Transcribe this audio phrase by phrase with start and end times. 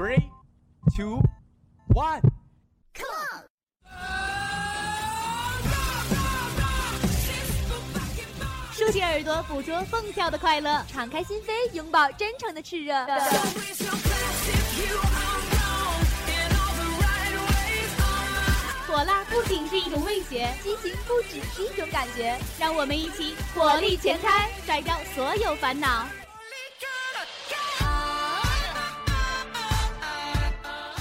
[0.00, 0.30] Three,
[0.96, 1.20] two,
[1.88, 2.22] one
[2.94, 3.44] cool，。
[8.72, 10.82] 竖起耳朵，捕捉蹦跳的快乐。
[10.90, 12.94] 敞开心扉，拥抱真诚的炽热。
[18.86, 22.38] 火辣不仅是一种味觉，激情不只是一种感觉。
[22.58, 26.06] 让我们一起火力全开，甩掉所有烦恼。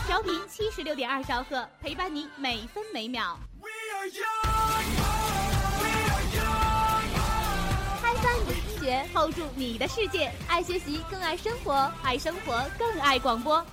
[0.10, 3.38] 调频七十六点二兆赫，陪伴你每分每秒。
[8.02, 11.92] 开发你的听觉，hold 住你的世界，爱学习更爱生活。
[12.02, 13.64] 爱生活更爱广播。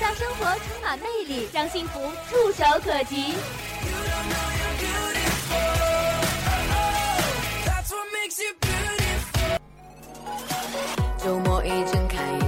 [0.00, 3.36] 让生活充满魅力，让幸福触手可及。
[11.22, 12.39] 周末一睁开，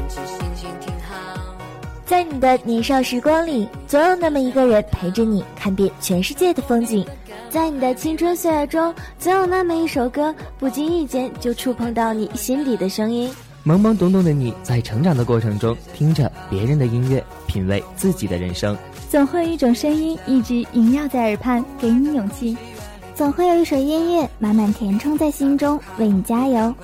[2.04, 7.04] 在你的年少时光里，总有那么一个人陪着你看遍全世界的风景；
[7.48, 13.30] 在你的青春岁月中，总有那么一首歌，不经意间就触碰到你心底的声音。
[13.64, 18.76] 懵懵懂懂的你在成长的过程中，听着别人的音乐，品味自己的人生。
[19.08, 22.56] 总会有一种声音一直萦绕在耳畔，给你勇气；
[23.14, 26.74] 总会有一首音乐满满填充在心中，为你加油。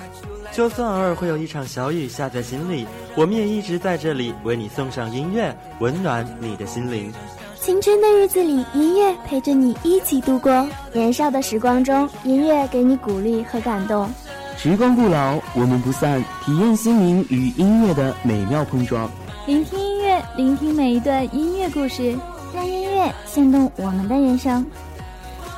[0.51, 7.11] 就算偶尔会有一场小雨下在心里，我们也一直在这里为你送上音乐，温暖你的心灵。
[7.59, 14.09] 青春的日子里，音乐陪着你一起度过；年少的时光中，音乐给你鼓励和感动。
[14.57, 19.09] 时光不老，我们不散，体验心灵与音乐的美妙碰撞。
[19.45, 22.17] 聆听音乐，聆听每一段音乐故事，
[22.53, 24.65] 让音乐牵动我们的人生。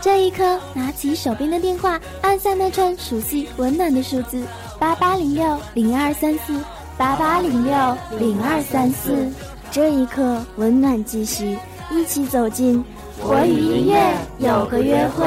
[0.01, 4.43] 这一刻，拿起手边的电话，按下那串熟悉温暖的数字：
[4.79, 6.59] 八八零六零二三四，
[7.01, 9.27] 八八零六零二三四。
[9.71, 11.57] 这一刻，温暖继续，
[11.89, 12.85] 一起走进
[13.23, 15.25] 我与音乐有个约会。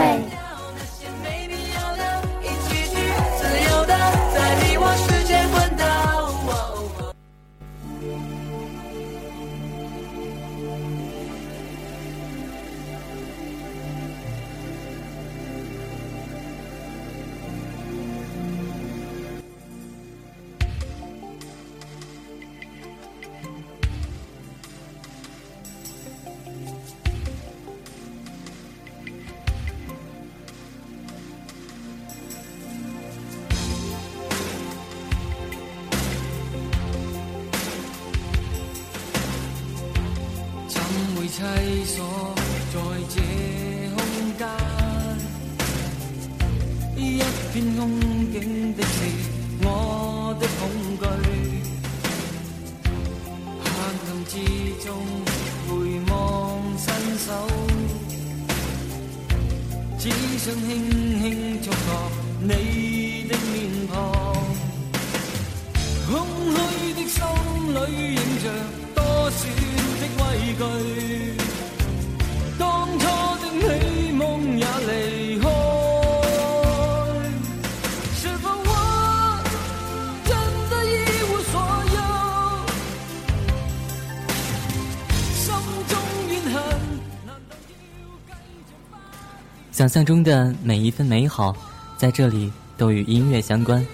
[89.84, 91.54] 想象中的每一份美好
[91.98, 93.86] 在这里都与音乐相关。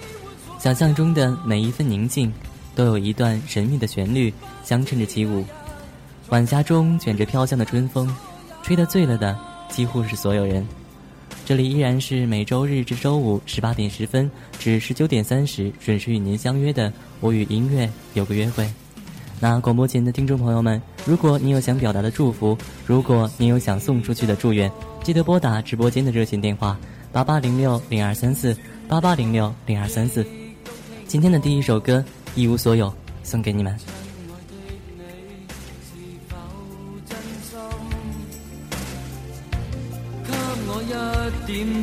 [0.57, 2.33] 想象中的每一份宁静
[2.77, 4.33] 都有一段神秘的旋律
[4.63, 5.45] 相衬着起舞。
[6.29, 8.09] 晚霞中卷着飘香的春风
[8.63, 9.37] 吹得醉了的
[9.69, 10.65] 几乎是所有人。
[11.45, 18.65] 这里依然是每周日至周五十八点十分至十九点三十准时与您相约的我与音乐有个约会。
[19.41, 22.57] 那广播前的听众朋友们如果你有想表达的祝福
[22.87, 24.71] 如果你有想送出去的祝愿
[25.11, 26.79] 记得拨打直播间的热线电话
[27.11, 30.25] 八八零六零二三四八八零六零二三四
[31.09, 32.05] 今天的第一首歌
[32.37, 33.77] 一无所有送给你们。
[40.69, 41.83] 我一定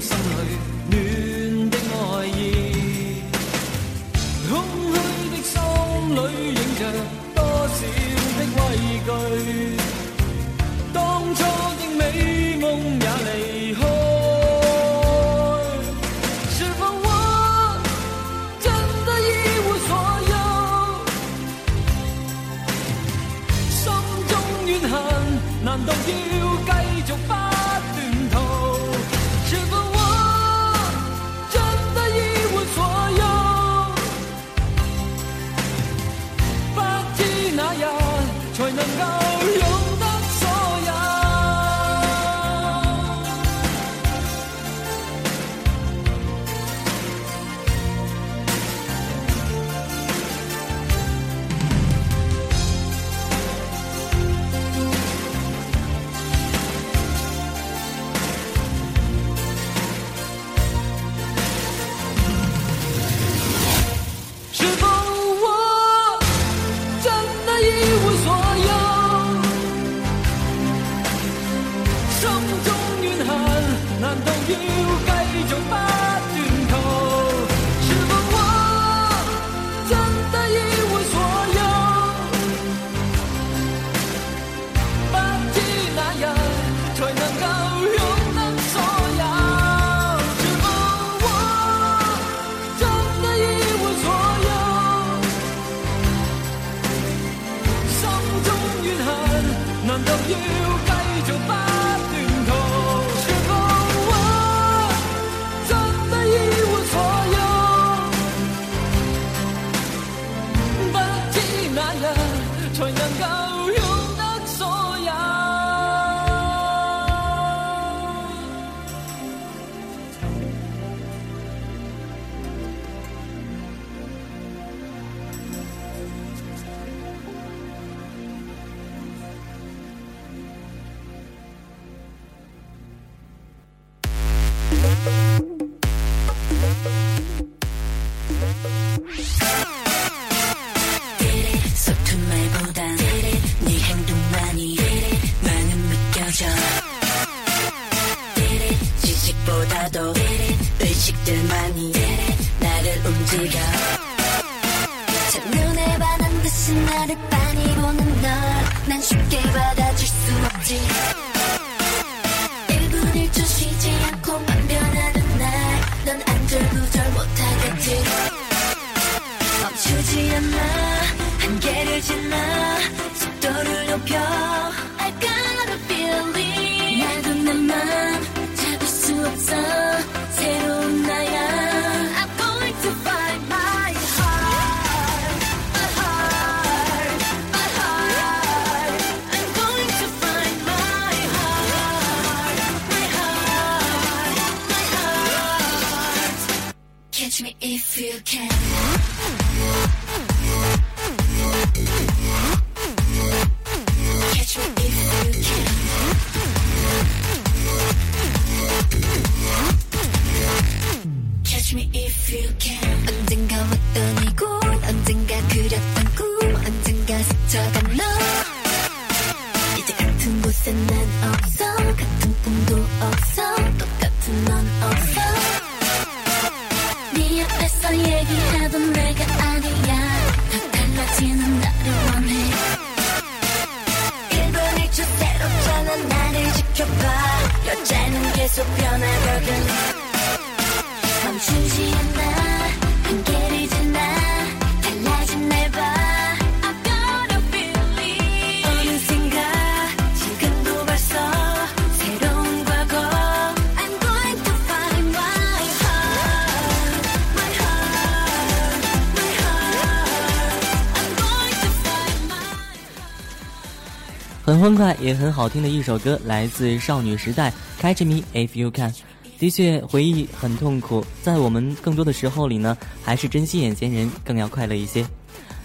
[264.68, 267.50] 欢快也很好听的一首歌，来自少女时代
[267.81, 268.92] 《Catch Me If You Can》。
[269.40, 275.06] 的确，回忆很痛苦，在我们更多的时候里呢，还是珍惜眼前人更要快乐一些。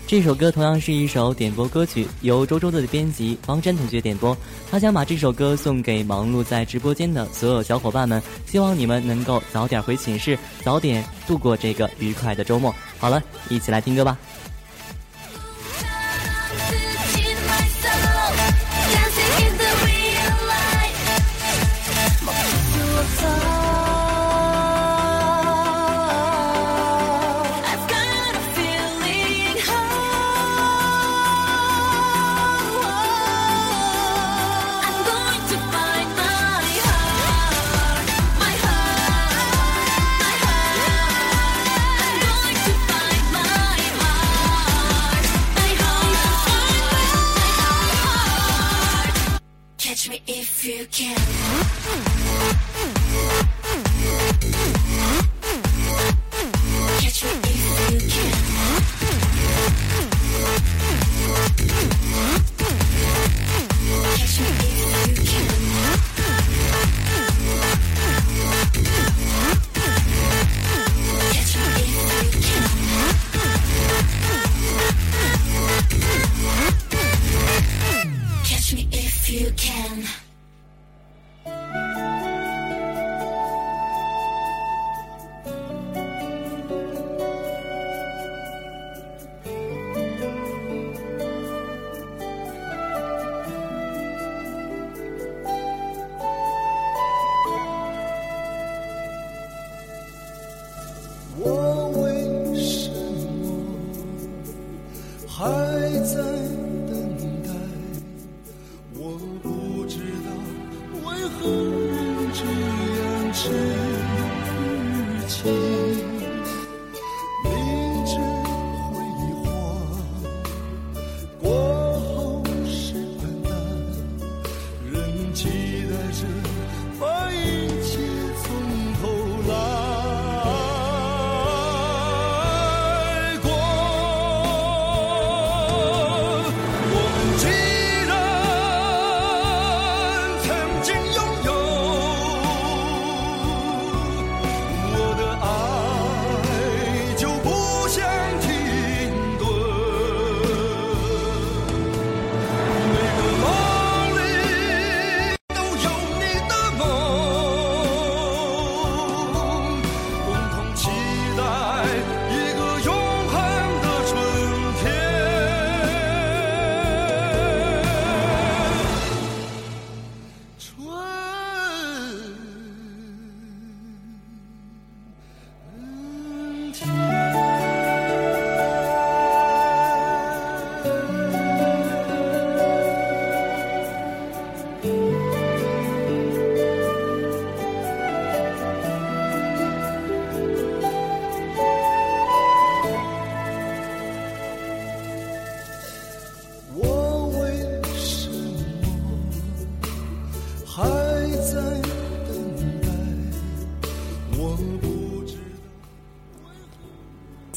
[0.07, 4.37] 这首歌同样是一首点播歌曲，由周周的编辑方山同学点播。
[4.71, 12.73] 他想把这首歌送给忙碌在直播间的所有小伙伴们，希望你们能够早点回寝室，早点度过这个愉快的周末。
[13.01, 14.17] 好了，一起来听歌吧。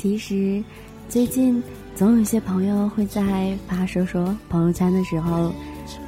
[0.06, 0.64] 其实，
[1.10, 1.64] 最近
[1.96, 5.52] 总有些朋友会在发说说朋友圈的时候，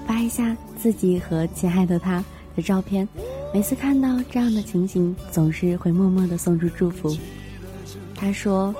[0.05, 2.23] 发一下自己和亲爱的他
[2.55, 3.09] 的照片。
[3.51, 7.17] 每次看到这样的情形，总是会默默的送出祝福。
[8.13, 8.71] 他说：“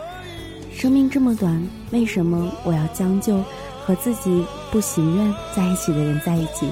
[0.72, 1.60] 生命这么短，
[1.90, 3.44] 为什么我要将就
[3.84, 6.70] 和自己不情愿在一起的人在一起？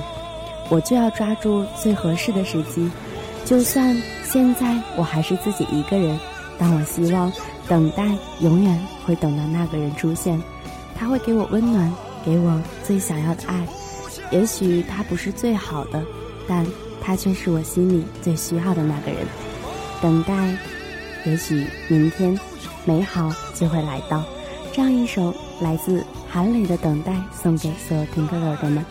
[0.70, 2.88] 我就要抓住最合适的时机，
[3.44, 6.16] 就算现在我还是自己一个人，
[6.60, 7.34] 但我希望。”
[7.68, 10.42] 等待永远会等到那个人出现，
[10.96, 11.92] 他会给我温暖，
[12.24, 13.68] 给我最想要的爱。
[14.32, 16.04] 也许他不是最好的，
[16.48, 16.66] 但
[17.02, 19.26] 他却是我心里最需要的那个人。
[20.02, 20.56] 等待，
[21.26, 22.40] 也许明天，
[22.86, 24.24] 美好就会来到。
[24.72, 28.86] 这样一首来自韩磊的《等待》，送给所有听歌的耳朵们。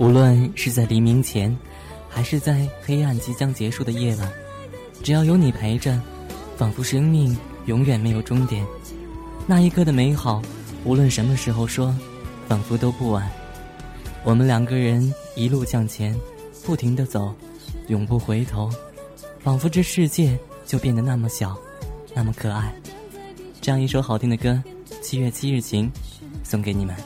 [0.00, 1.54] 无论是在黎明前，
[2.08, 4.32] 还是在黑暗即将结束的夜晚，
[5.02, 6.00] 只要有你陪着，
[6.56, 7.36] 仿佛生命
[7.66, 8.64] 永远没有终点。
[9.46, 10.40] 那一刻的美好，
[10.84, 11.94] 无论什么时候说，
[12.48, 13.30] 仿佛都不晚。
[14.24, 16.18] 我们两个人一路向前，
[16.64, 17.34] 不停地走，
[17.88, 18.70] 永不回头，
[19.40, 20.34] 仿佛这世界
[20.64, 21.54] 就变得那么小，
[22.14, 22.74] 那么可爱。
[23.60, 24.48] 这样一首好听的歌，
[25.02, 25.86] 《七月七日晴》，
[26.42, 26.96] 送给你们。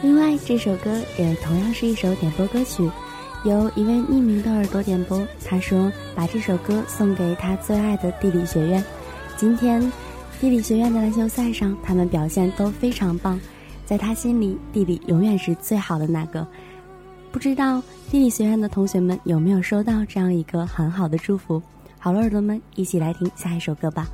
[0.00, 2.88] 另外，这首歌也同样是一首点播歌曲，
[3.44, 5.26] 由一位匿名的耳朵点播。
[5.44, 8.82] 他说把这首歌送给他最爱的地理学院。
[9.36, 9.80] 今天，
[10.40, 13.40] 地理学院的篮球赛上，他们表现都非常棒，
[13.84, 16.46] 在他心里，地理永远是最好的那个。
[17.32, 21.60] 不知道地理学院的同学们有没有收到这样一个很好的祝福？
[21.98, 24.08] 好了，耳朵们，一起来听下一首歌吧。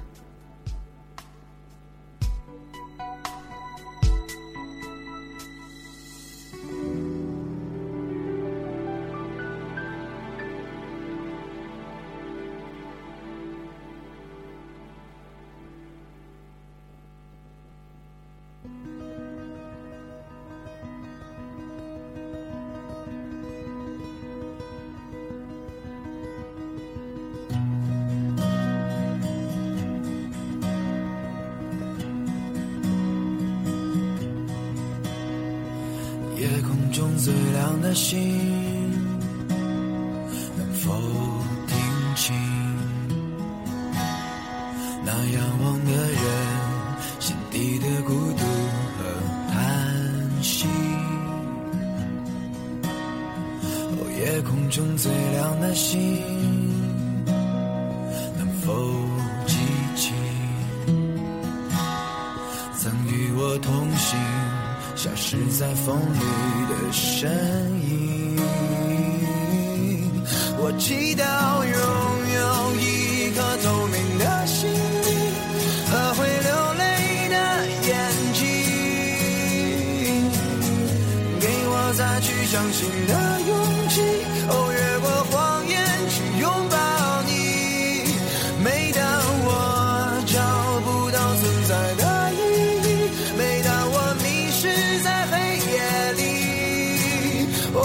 [97.76, 97.80] 哦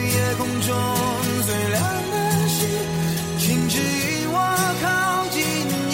[0.00, 0.68] 夜空中
[1.46, 1.76] 最亮
[2.10, 2.16] 的
[2.48, 2.58] 星
[3.38, 4.38] 请指引我
[4.82, 4.86] 靠
[5.30, 5.36] 近
[5.90, 5.92] 你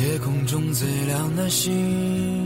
[0.00, 2.37] 夜空中最亮的星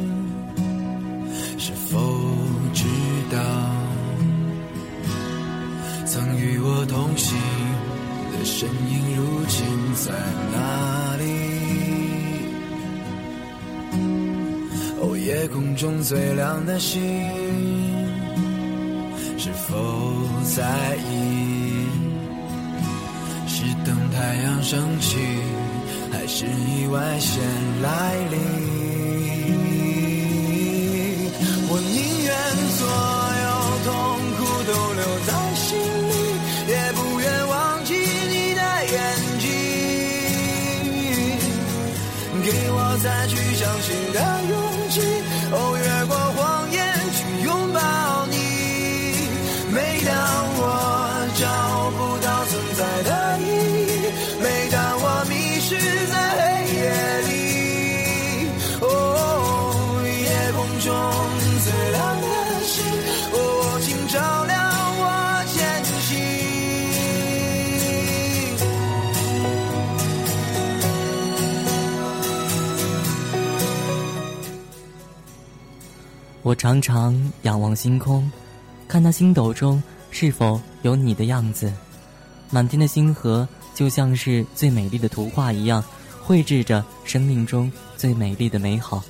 [15.43, 17.03] 夜空中最亮的星，
[19.37, 19.75] 是否
[20.55, 21.89] 在意？
[23.49, 25.19] 是等太阳升起？
[26.13, 27.43] 还是意外先
[27.83, 28.82] 来临。
[76.53, 78.31] 我常常仰望星空，
[78.87, 81.73] 看那星斗中是否有你的样子。
[82.51, 85.83] 满天的星河就像是最美丽的图画一样，
[86.21, 89.03] 绘制着生命中最美丽的美好。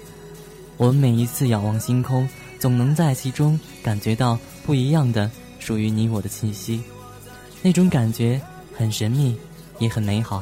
[0.76, 2.28] 我们每一次仰望星空，
[2.60, 5.28] 总能在其中感觉到不一样的
[5.58, 6.80] 属于你我的气息，
[7.60, 8.40] 那种感觉
[8.72, 9.36] 很神秘，
[9.80, 10.40] 也很美好。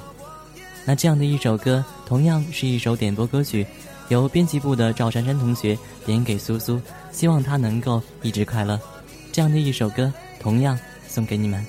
[0.85, 3.67] 那这样的一首歌，同样是一首点播歌曲。
[4.11, 6.81] 由编辑部的赵珊珊同学点给苏苏，
[7.13, 8.79] 希望她能够一直快乐。
[9.33, 11.65] 这样的一首歌，同样送给你们。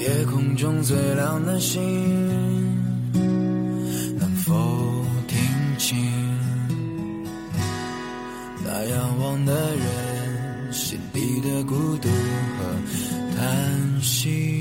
[0.00, 2.65] 夜空中最亮的星，
[11.66, 14.55] 孤独和叹息？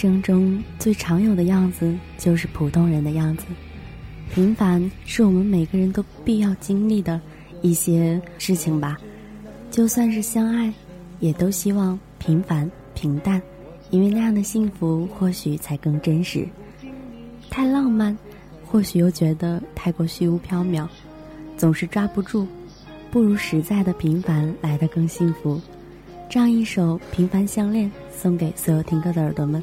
[0.00, 3.44] 生中最常有的样子就是普通人的样子。
[4.32, 7.20] 平凡是我们每个人都必要经历的
[7.60, 8.96] 一些事情吧
[9.70, 10.72] 就算是相爱
[11.18, 13.42] 也都希望平凡平淡
[13.90, 16.48] 因为那样的幸福或许才更真实。
[17.50, 18.16] 太浪漫
[18.64, 20.88] 或许又觉得太过虚无缥缈
[21.58, 22.48] 总是抓不住
[23.10, 25.60] 不如实在的平凡来得更幸福。
[26.30, 29.62] 这样一首平凡相恋送给所有听歌的耳朵们。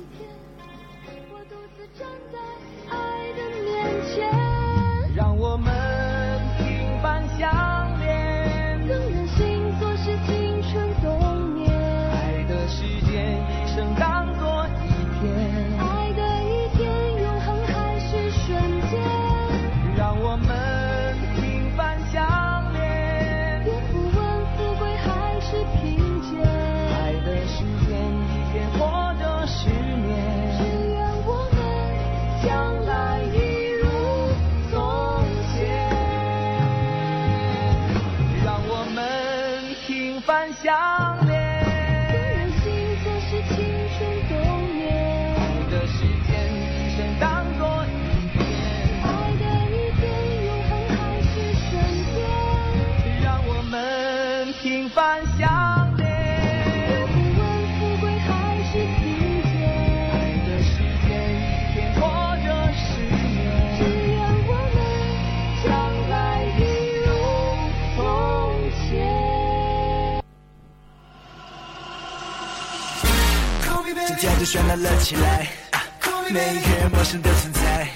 [75.00, 75.48] 起来。
[76.30, 77.88] 每个陌生的存在，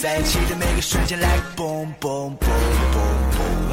[0.00, 2.48] 在一起的每个瞬间，like boom boom boom
[2.92, 3.70] boom boom。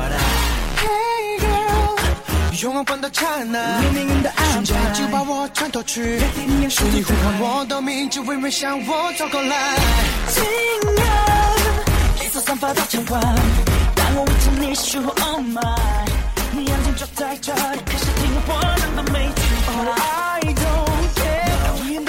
[0.78, 6.22] Hey girl，用梦换到刹那，命运的安排，瞬间就把我穿透去。
[6.36, 6.68] 你
[7.02, 9.76] 呼唤我的名字，微微向我走过来。
[10.30, 10.44] 情
[10.96, 11.04] 人，
[12.20, 13.20] 黑色散发的晨光，
[13.96, 15.76] 当我遇见你手，Oh my，
[16.52, 18.52] 你眼睛就在这里，开始听我
[18.96, 19.72] 的每句话。
[19.74, 20.91] Oh, I don't。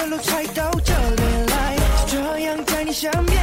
[0.06, 3.41] 路才到这里来，就这样在你身边。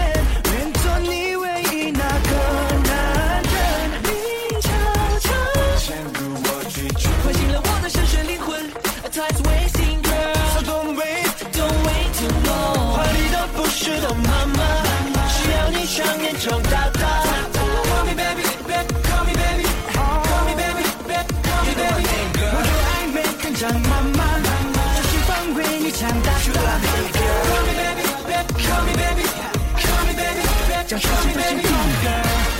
[30.89, 32.58] 将伤心的心事。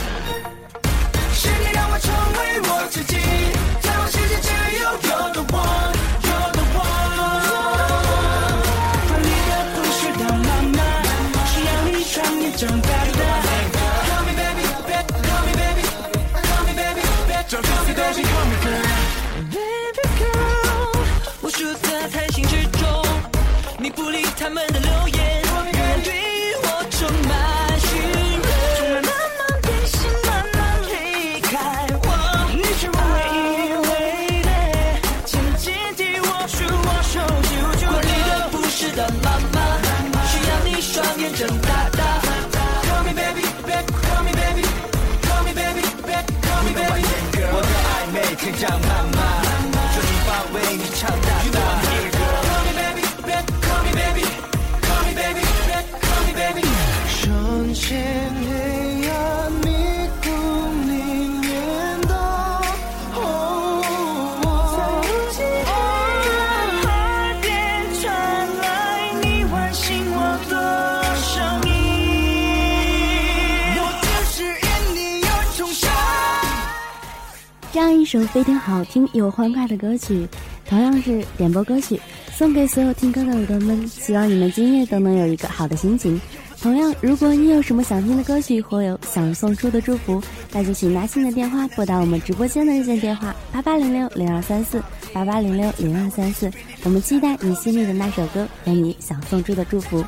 [78.09, 80.27] 一首非常好听又欢快的歌曲
[80.65, 86.19] 同样是点播歌曲送给所有听歌的耳朵们希望你们今夜都能有一个好的心情。
[86.59, 90.19] 同样如果你有什么想听的歌曲或有想送出的祝福
[90.51, 94.81] 那就请拿起你的电话拨打我们直播间的热线电话八八零六零二三四
[95.13, 95.71] 八八零六。
[95.77, 96.51] 零二三四
[96.83, 100.03] 我们期待你心里的那首歌和你想送出的祝福。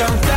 [0.00, 0.29] jump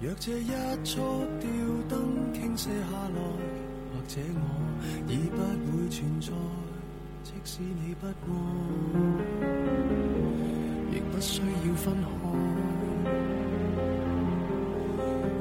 [0.00, 0.46] 若这一
[0.84, 1.00] 束
[1.40, 1.50] 吊
[1.88, 3.20] 灯倾泻下来，
[3.90, 4.40] 或者我
[5.08, 5.38] 已不
[5.76, 6.30] 会存在。
[7.24, 8.12] 即使你不爱，
[10.92, 12.06] 亦不需要分开。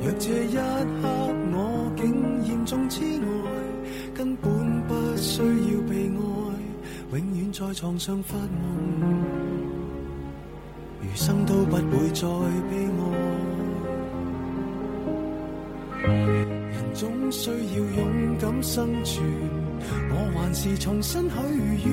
[0.02, 1.08] 若这一刻
[1.54, 3.26] 我竟严重痴呆，
[4.16, 6.18] 根本不需要被爱，
[7.16, 9.24] 永远在床上发梦，
[11.04, 12.28] 余生都不会再
[12.72, 13.67] 悲哀。
[16.04, 16.48] 人
[16.94, 17.56] 总需要
[17.98, 19.24] 勇敢生存，
[20.10, 21.36] 我还是重新许
[21.86, 21.92] 愿，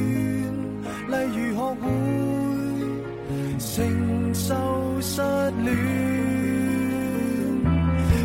[1.08, 1.82] 例如学会
[3.58, 3.64] 承
[4.34, 4.54] 受
[5.00, 5.22] 失
[5.64, 5.66] 恋。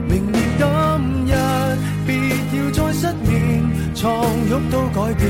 [0.08, 0.62] 明年今
[1.28, 1.32] 日，
[2.06, 2.10] 别
[2.58, 3.32] 要再失眠，
[3.96, 4.06] 床
[4.50, 5.28] 褥都改变。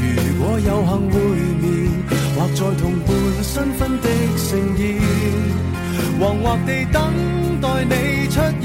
[0.00, 0.04] 如
[0.42, 1.14] 果有幸会
[1.60, 1.64] 面，
[2.36, 3.08] 或在同伴
[3.42, 4.80] 新婚的盛宴，
[6.18, 6.98] 惶惑地等
[7.60, 7.94] 待你
[8.28, 8.64] 出现。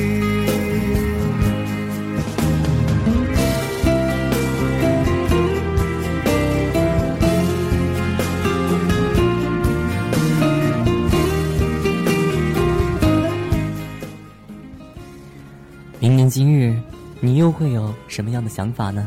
[16.31, 16.73] 今日，
[17.19, 19.05] 你又会有什么样的想法呢？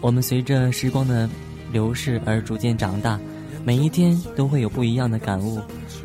[0.00, 1.28] 我们随着时光的
[1.72, 3.18] 流逝而逐渐长大，
[3.64, 5.60] 每一天都会有不一样的感悟，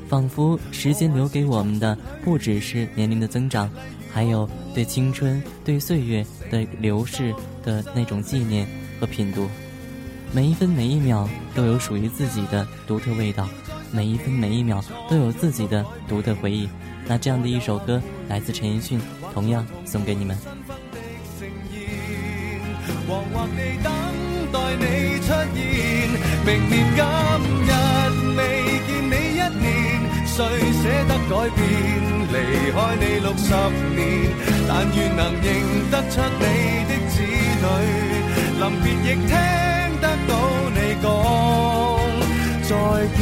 [0.09, 3.69] 仿佛时间留给我们的不只是年龄的增长，
[4.11, 7.31] 还有对青春、对岁月的流逝
[7.63, 8.67] 的那种纪念
[8.99, 9.47] 和品读。
[10.31, 13.47] 每一分每一秒都有属于自己的独特味道，
[13.91, 16.67] 每一分每一秒都有自己的独特回忆。
[17.05, 18.99] 那这样的一首歌来自陈奕迅，
[19.33, 20.37] 同样送给你们。
[23.07, 23.91] 惶惑地等
[24.51, 24.85] 待你
[25.19, 25.59] 出現，
[26.45, 27.01] 明年今
[27.65, 27.71] 日
[28.37, 28.39] 未
[28.87, 29.65] 見你一年，
[30.25, 30.37] 誰
[30.71, 31.59] 捨得改變？
[32.33, 32.35] 離
[32.71, 33.49] 開你六十
[33.93, 34.01] 年，
[34.67, 35.45] 但願能認
[35.91, 36.43] 得出你
[36.89, 37.13] 的子
[37.61, 37.65] 女，
[38.59, 39.31] 臨別亦聽
[40.01, 40.31] 得到
[40.73, 41.05] 你講
[42.63, 42.71] 再
[43.17, 43.21] 見。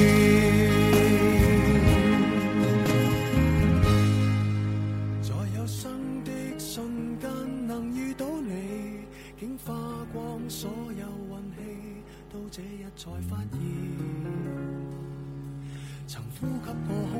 [16.41, 16.71] 曾呼
[17.05, 17.10] 吸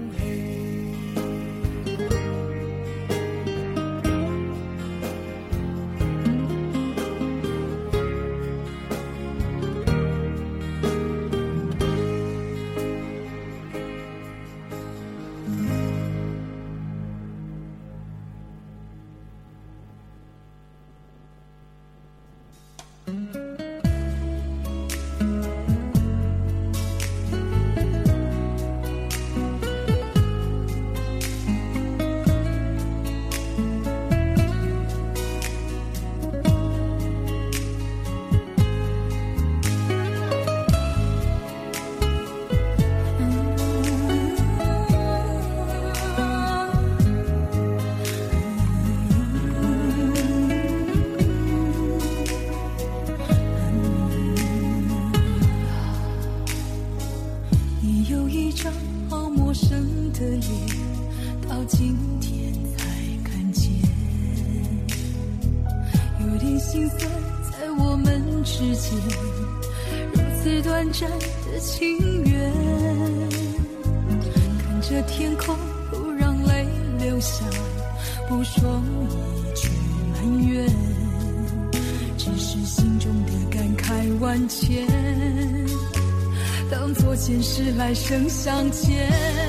[87.82, 89.41] 来生相见。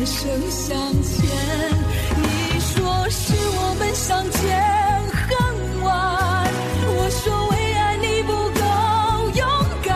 [0.00, 1.28] 来生相欠。
[2.16, 4.40] 你说是我们相见
[5.12, 5.36] 恨
[5.82, 6.48] 晚，
[6.86, 8.64] 我说为爱你不够
[9.36, 9.44] 勇
[9.84, 9.92] 敢。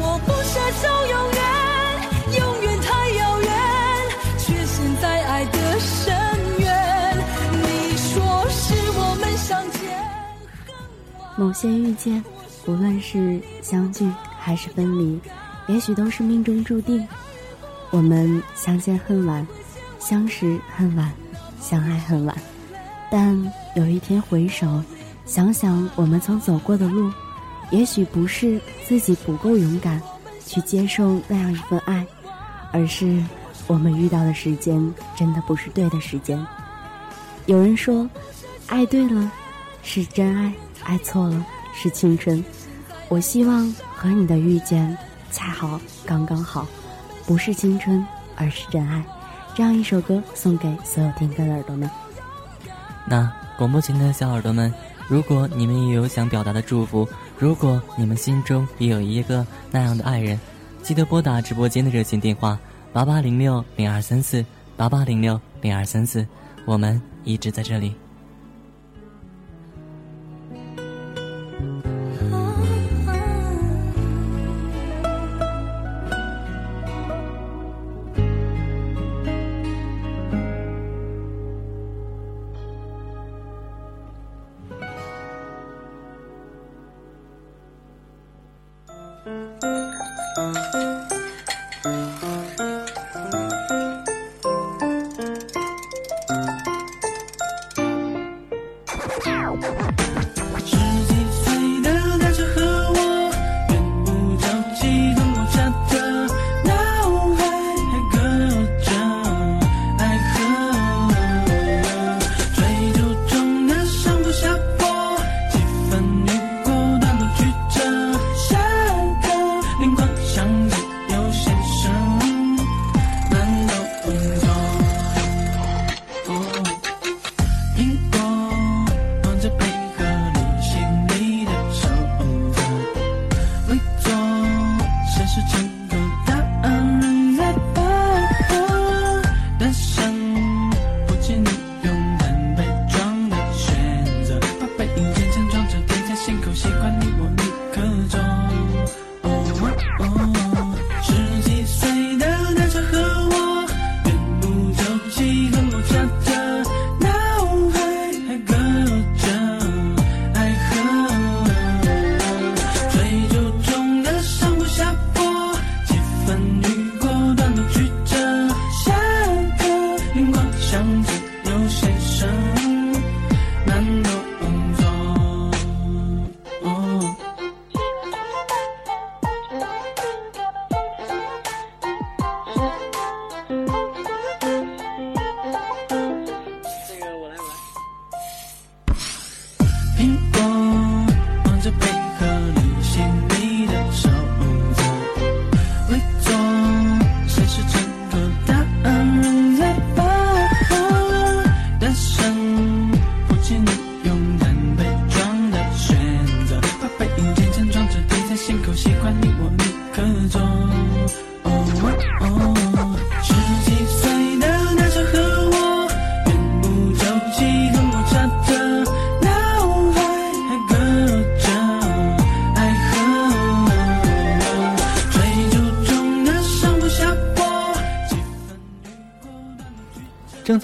[0.00, 1.38] 我不奢求永远，
[2.40, 2.88] 永远太
[3.18, 3.50] 遥远，
[4.38, 6.16] 却陷在爱的深
[6.60, 6.66] 渊。
[7.60, 9.78] 你说是我们相见
[10.64, 10.74] 恨
[11.20, 12.24] 晚，某些遇见，
[12.64, 15.20] 无论是相聚还是分离，
[15.66, 17.06] 也许都是命中注定。
[17.90, 19.46] 我们相见恨晚。
[19.98, 21.12] 相识恨晚，
[21.60, 22.36] 相爱恨晚，
[23.10, 24.80] 但有一天回首，
[25.24, 27.10] 想想我们曾走过的路，
[27.72, 30.00] 也许不是自己不够勇敢
[30.46, 32.06] 去接受那样一份爱，
[32.70, 33.20] 而是
[33.66, 36.40] 我们遇到的时间真的不是对的时间。
[37.46, 38.08] 有人说，
[38.68, 39.28] 爱对了
[39.82, 40.52] 是真爱，
[40.84, 42.44] 爱错了是青春。
[43.08, 44.96] 我希望和你的遇见
[45.32, 46.64] 恰好刚刚好，
[47.26, 48.06] 不是青春，
[48.36, 49.02] 而是真爱。
[49.54, 51.90] 这样一首歌送给所有听歌的耳朵们。
[53.04, 54.72] 那广播前的小耳朵们，
[55.08, 57.08] 如果你们也有想表达的祝福，
[57.38, 60.38] 如果你们心中也有一个那样的爱人，
[60.82, 62.58] 记得拨打直播间的热线电话
[62.92, 64.44] 八八零六零二三四
[64.76, 66.24] 八八零六零二三四，
[66.64, 67.94] 我们一直在这里。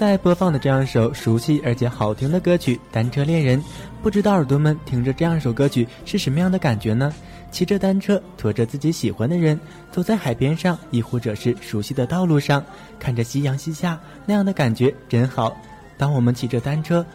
[0.05, 3.57] 在播放的这样一首熟悉而且好听的歌曲《单车恋人》，
[4.01, 7.13] 不知道耳朵们听着这样一首歌曲是什么样的感觉呢？
[7.51, 9.57] 骑着单车，驮着自己喜欢的人，
[9.93, 12.61] 走在海边上，亦或者是熟悉的道路上，
[12.99, 15.55] 看着夕阳西下，那样的感觉真好。
[15.97, 17.05] 当我们骑着单车，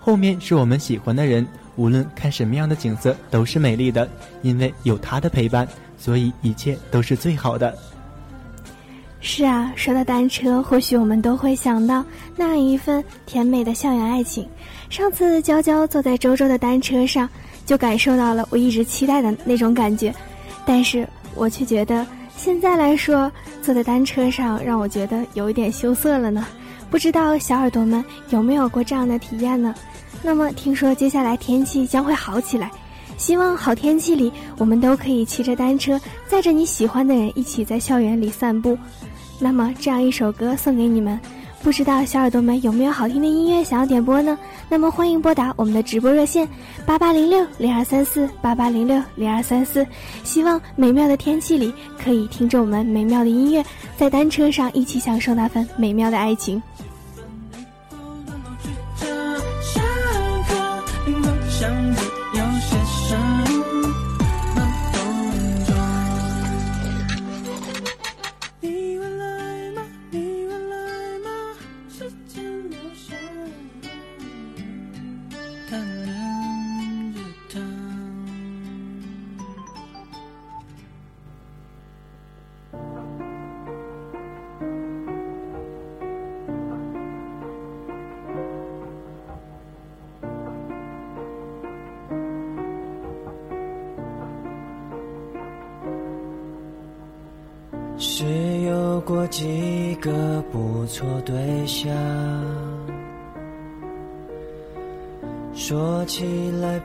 [0.00, 4.08] 后面是我们喜欢的人，无论看什么样的景色都是美丽的，
[4.40, 5.68] 因为有他的陪伴，
[5.98, 7.76] 所以一切都是最好的。
[9.24, 12.04] 是啊，说到单车，或许我们都会想到
[12.36, 14.46] 那一份甜美的校园爱情。
[14.90, 17.28] 上次娇娇坐在周周的单车上，
[17.64, 20.12] 就感受到了我一直期待的那种感觉。
[20.66, 22.04] 但是我却觉得，
[22.36, 23.30] 现在来说，
[23.62, 26.44] 坐在单车上让我觉得有一点羞涩了呢。
[26.90, 29.72] 不知道小耳朵们有没有过这样的体验呢？
[30.20, 32.70] 那么听说接下来天气将会好起来。
[33.18, 38.76] 希望好天气里，我们都可以骑着单车，载着你喜欢的人一起在校园里散步。
[39.44, 41.18] 那么，这样一首歌送给你们，
[41.64, 44.38] 不知道小耳朵们有没有好听的音乐想要点播呢？
[44.68, 46.48] 那么，欢迎拨打我们的直播热线
[46.86, 49.84] 八八零六零二三四八八零六零二三四。
[50.22, 53.64] 希望美妙的天气里，可以听着我们美妙的音乐，
[53.96, 56.62] 在单车上一起享受那份美妙的爱情。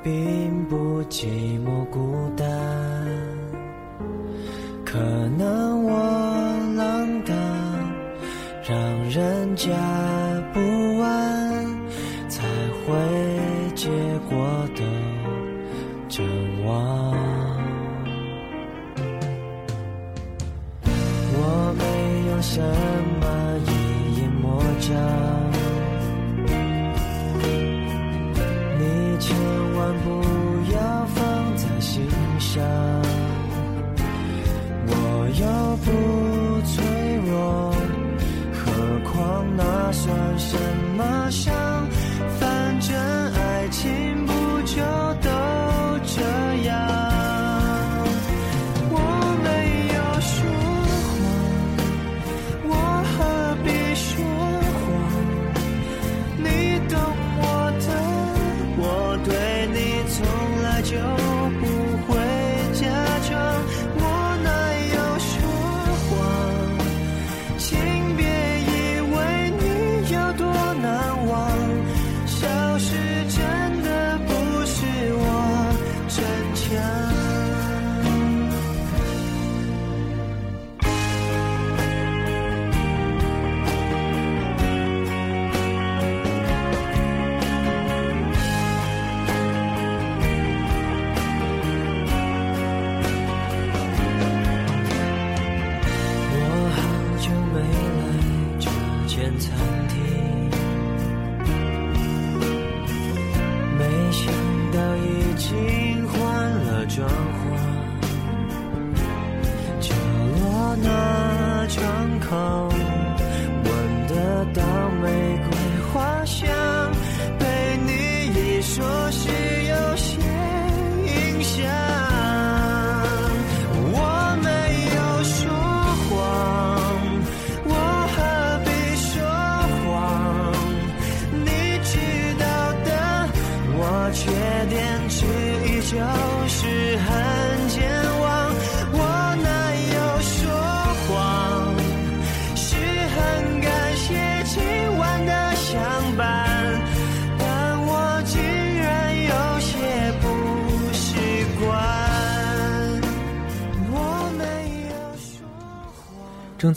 [0.04, 1.26] 并不寂
[1.64, 2.07] 寞孤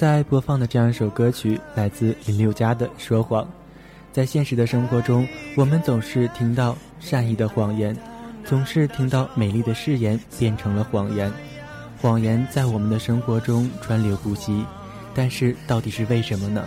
[0.00, 3.44] 在播放的这样一首歌曲来自林宥嘉的《说谎》。
[4.10, 7.94] 在现实的生活中，我们总是听到善意的谎言，
[8.42, 11.30] 总是听到美丽的誓言变成了谎言。
[12.00, 14.64] 谎言在我们的生活中川流不息，
[15.14, 16.66] 但是到底是为什么呢？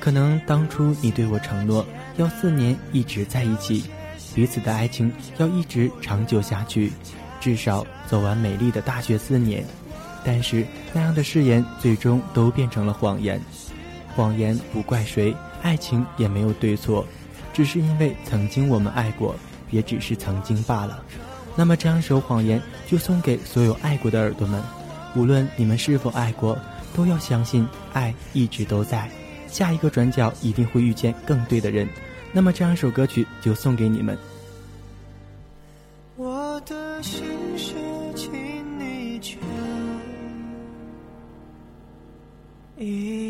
[0.00, 3.84] 可能当初你对我承诺要四年一直在一起，
[4.34, 6.90] 彼此的爱情要一直长久下去，
[7.40, 9.64] 至少走完美丽的大学四年。
[10.24, 13.40] 但是那样的誓言最终都变成了谎言。
[14.16, 17.04] 谎言不怪谁，爱情也没有对错，
[17.52, 19.34] 只是因为曾经我们爱过，
[19.70, 21.02] 也只是曾经罢了。
[21.56, 24.62] 那么这样一首谎言就送给所有爱过的耳朵们，
[25.14, 26.58] 无论你们是否爱过，
[26.94, 29.08] 都要相信爱一直都在，
[29.48, 31.88] 下一个转角一定会遇见更对的人。
[32.32, 34.18] 那么这样一首歌曲就送给你们。
[36.16, 37.24] 我的心
[37.56, 37.74] 事，
[42.76, 43.23] E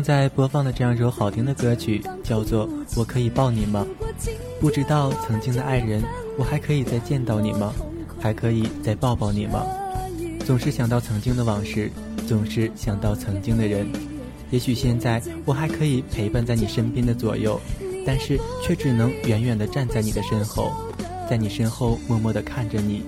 [0.00, 3.86] 正在播放的这样一首好听的歌曲叫做《我可以抱你吗》。
[4.58, 6.02] 不知道曾经的爱人，
[6.38, 7.74] 我还可以再见到你吗？
[8.18, 9.62] 还可以再抱抱你吗？
[10.46, 11.92] 总是想到曾经的往事，
[12.26, 13.86] 总是想到曾经的人。
[14.48, 17.60] 也许现在我还可以陪伴在你身边的左右，
[18.06, 20.72] 但是却只能远远地站在你的身后，
[21.28, 23.02] 在你身后默默地看着你，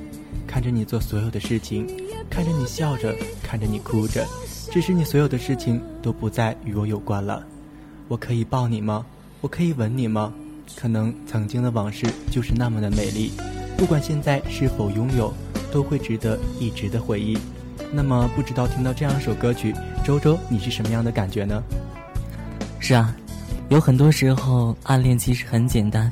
[0.46, 1.86] 看着你做所有的事情，
[2.28, 4.26] 看着你笑着，看着你哭着，
[4.70, 7.44] 只是你所有的事情都不再与我有关了。
[8.08, 9.04] 我可以抱你吗？
[9.40, 10.32] 我可以吻你吗？
[10.76, 13.32] 可能曾经的往事就是那么的美丽，
[13.76, 15.32] 不管现在是否拥有，
[15.70, 17.36] 都会值得一直的回忆。
[17.92, 21.62] 那么，不知道听到这样一首歌曲，周周你是什么样的感觉呢？
[22.78, 23.14] 是啊，
[23.68, 26.10] 有很多时候暗恋其实很简单，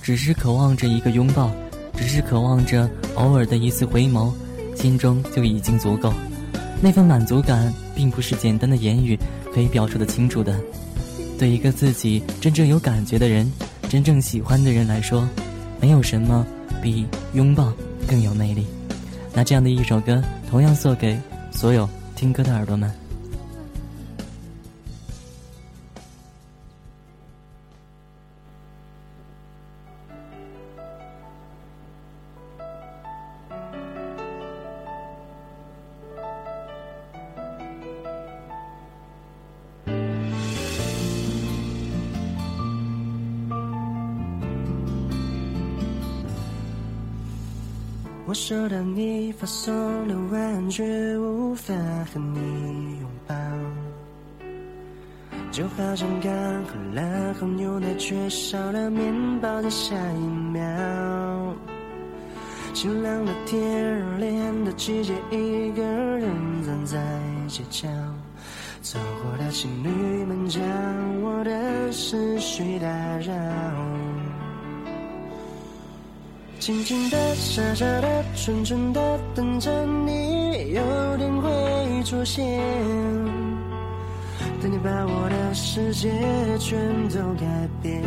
[0.00, 1.50] 只是渴望着一个拥抱，
[1.96, 4.32] 只是渴望着偶尔的一次回眸，
[4.74, 6.14] 心中就已经足够。
[6.80, 9.18] 那份满足感，并不是简单的言语
[9.52, 10.56] 可以表述的清楚的。
[11.36, 13.52] 对一个自己真正有感觉的人，
[13.88, 15.28] 真正喜欢的人来说，
[15.80, 16.46] 没有什么
[16.80, 17.72] 比拥抱
[18.06, 18.64] 更有魅力。
[19.34, 21.18] 那这样的一首歌，同样送给
[21.50, 23.07] 所有听歌的耳朵们。
[48.28, 50.84] 我收到你发送的晚，却
[51.16, 51.72] 无法
[52.12, 53.34] 和你拥抱，
[55.50, 56.30] 就好像刚
[56.64, 60.20] 喝了红牛奶，却少了面包的下一
[60.52, 60.60] 秒。
[62.74, 66.30] 晴朗的天，热恋的季节，一个人
[66.66, 66.98] 站在
[67.46, 67.88] 街角，
[68.82, 70.62] 走过的情侣们将
[71.22, 72.86] 我的思绪打
[73.20, 73.97] 扰。
[76.58, 79.00] 静静的、傻傻的、纯纯的
[79.34, 79.70] 等着
[80.04, 82.60] 你有天会出现，
[84.60, 86.10] 等你把我的世界
[86.58, 86.78] 全
[87.08, 87.46] 都改
[87.80, 88.02] 变。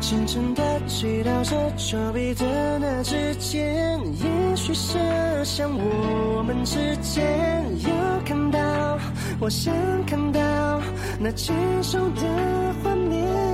[0.00, 2.44] 清晨的祈祷着丘比特
[2.78, 4.98] 那之间，也许设
[5.44, 7.90] 想我们之间有
[8.24, 8.98] 看到，
[9.40, 9.74] 我想
[10.06, 10.40] 看到
[11.18, 12.22] 那牵手的
[12.84, 13.47] 画面。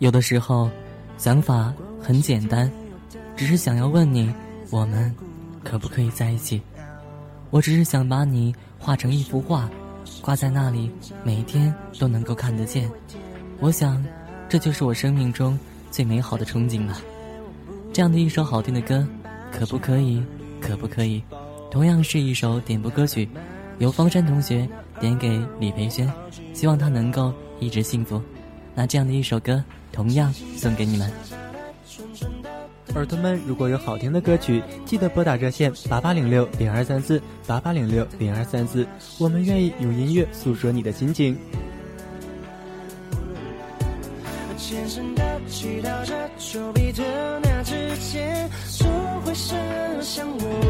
[0.00, 0.70] 有的时候，
[1.18, 2.72] 想法很简单，
[3.36, 4.32] 只是想要问你，
[4.70, 5.14] 我们
[5.62, 6.60] 可不可以在一起？
[7.50, 9.68] 我只是想把你画成一幅画，
[10.22, 10.90] 挂在那里，
[11.22, 12.90] 每一天都能够看得见。
[13.58, 14.02] 我想，
[14.48, 15.58] 这就是我生命中
[15.90, 16.98] 最美好的憧憬了。
[17.92, 19.06] 这样的一首好听的歌，
[19.52, 20.24] 可不可以？
[20.62, 21.22] 可不可以？
[21.70, 23.28] 同样是一首点播歌曲，
[23.78, 24.66] 由方山同学
[24.98, 26.10] 点给李培轩，
[26.54, 28.18] 希望他能够一直幸福。
[28.74, 29.62] 那这样的一首歌，
[30.00, 31.12] 同样送给你们。
[32.94, 38.86] 耳朵们，如果有好听的歌曲，记得拨打热线八八零六零二三四八八零六零二三四，
[39.18, 41.36] 我们愿意用音乐诉说你的心情。
[45.14, 47.02] 的祈祷着丘比特
[47.42, 47.62] 那
[49.22, 49.54] 会射
[50.00, 50.69] 向我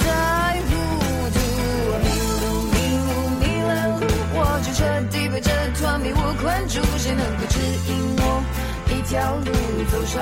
[4.63, 8.43] 就彻底被这团迷雾困住，谁能够指引我
[8.89, 9.51] 一条路
[9.91, 10.21] 走上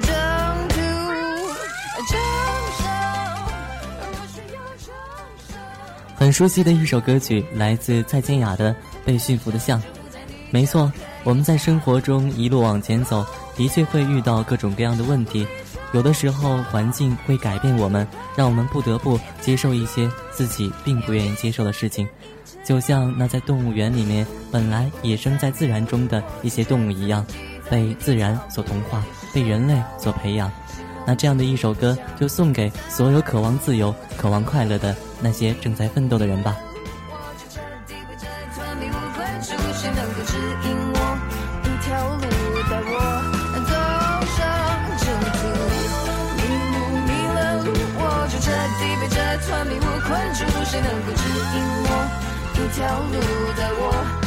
[0.00, 0.14] 征
[0.68, 0.74] 途？
[6.16, 8.72] 很熟悉的一首歌曲，来自蔡健雅的
[9.04, 9.78] 《被驯服的象》。
[10.50, 10.90] 没错，
[11.24, 15.46] 我们在生活中一路往前走，的确会遇到各种各样的问题。
[15.94, 22.06] 有的时候，环境会改变我们，让我们不得不接受一些自己并不愿意接受的事情。
[22.64, 27.24] 就像那在动物园里面本来野生在自然中的一些动物一样，
[27.70, 30.50] 被自然所同化，被人类所培养。
[31.06, 36.56] 那这样的一首歌，就送给所有渴望自由、渴望快乐的那些正在奋斗的人吧。
[50.06, 51.88] 困住，谁能够指引我？
[52.54, 53.16] 一条路，
[53.56, 54.23] 带我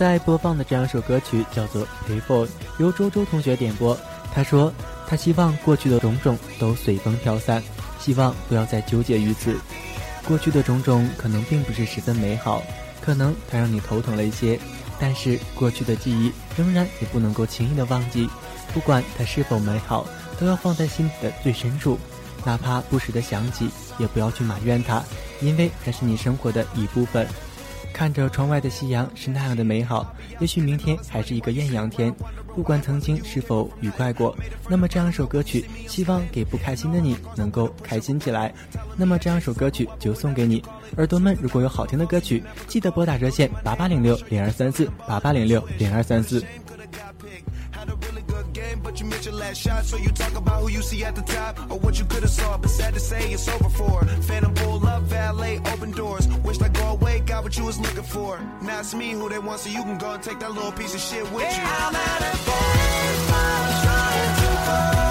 [0.00, 2.46] 在播放的这样一首歌曲叫做《Payphone》，
[2.78, 3.94] 由周周同学点播。
[4.32, 4.72] 他说，
[5.06, 7.62] 他希望过去的种种都随风飘散，
[7.98, 9.54] 希望不要再纠结于此。
[10.26, 12.62] 过去的种种可能并不是十分美好，
[13.02, 14.58] 可能它让你头疼了一些，
[14.98, 18.26] 但是过去的记忆仍然也不能够轻易的忘记。
[18.72, 21.98] 不管它是否美好，都要放在心底的最深处，
[22.42, 25.04] 哪怕不时的想起，也不要去埋怨它，
[25.42, 27.28] 因为它是你生活的一部分。
[28.00, 32.10] 看着窗外的夕阳是那样的美好，也许明天还是一个艳阳天。
[32.56, 34.34] 不管曾经是否愉快过，
[34.70, 38.54] 那么这样一首歌曲，希望给不开心的你能够开心起来。
[38.96, 40.64] 那么这样一首歌曲就送给你，
[40.96, 46.42] 耳朵们如果有好听的歌曲，记得拨打热线八八零六零二三四八八零六零二三四。
[49.30, 49.84] But you missed your last shot.
[49.84, 52.30] So you talk about who you see at the top or what you could have
[52.30, 52.58] saw.
[52.58, 54.04] But sad to say, it's over for.
[54.22, 56.28] Phantom pull up, valet, open doors.
[56.44, 58.38] Wished I go away, got what you was looking for.
[58.62, 60.94] Now it's me who they want, so you can go and take that little piece
[60.94, 61.62] of shit with you.
[61.62, 62.40] I'm at a
[63.82, 65.09] trying to go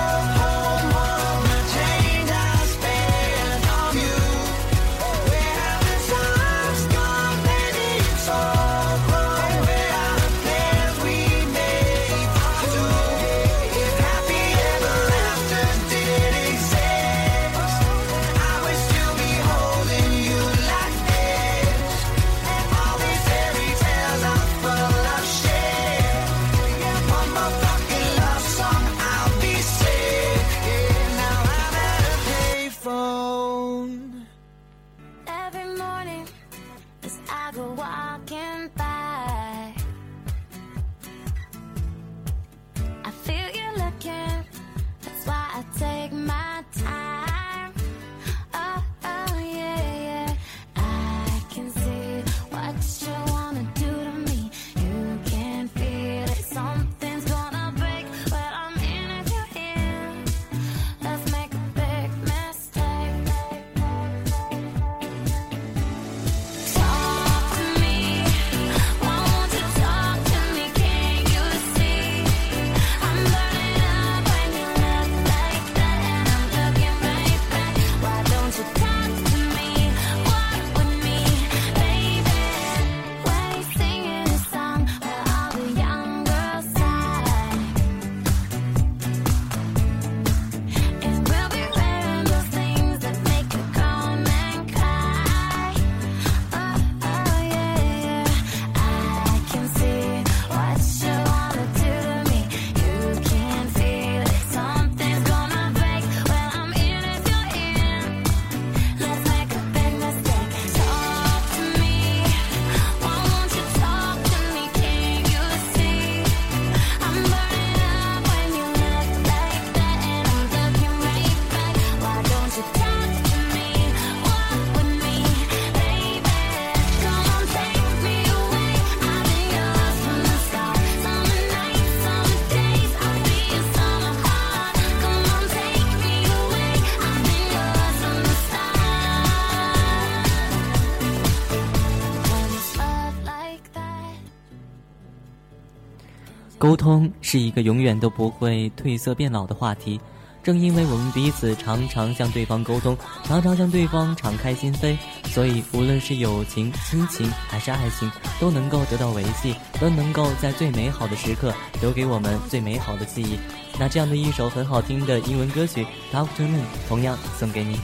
[146.70, 149.99] 沟通是一个永远都不会褪色变老的话题。
[150.43, 161.51] 正因为我们彼此常常向对方沟通，常常向对方敞开心扉，所以无论是友情、亲情还是爱情，都能够得到维系，都能够在最美好的时刻
[161.82, 163.39] 留给我们最美好的记忆。
[163.80, 165.84] 那这样的一首很好听的英文歌曲
[166.15, 167.80] 《Talk to Me》，同样送给你。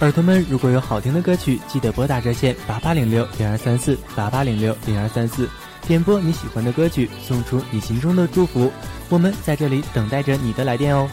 [0.00, 5.48] 耳朵们，如果有好听的歌曲，记得拨打热线八八零六零二三四八八零六零二三四，
[5.88, 8.70] 点播你喜欢的歌曲，送出你心中的祝福。
[9.08, 11.08] 我们在这里等待着你的来电哦。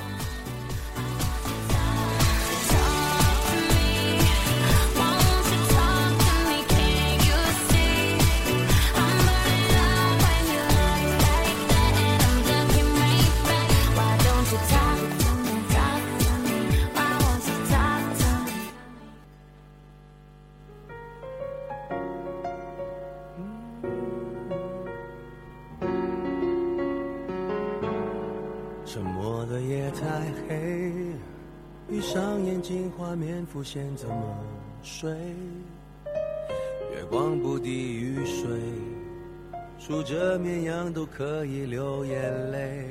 [41.06, 42.86] 可以流眼泪。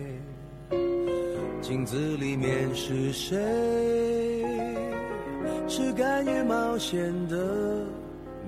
[1.60, 3.36] 镜子里面是谁？
[5.66, 7.86] 是甘于冒险的